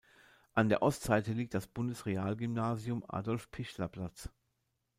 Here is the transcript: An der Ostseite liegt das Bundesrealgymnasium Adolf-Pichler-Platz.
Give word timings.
An 0.55 0.67
der 0.69 0.81
Ostseite 0.81 1.31
liegt 1.31 1.53
das 1.53 1.67
Bundesrealgymnasium 1.67 3.05
Adolf-Pichler-Platz. 3.07 4.29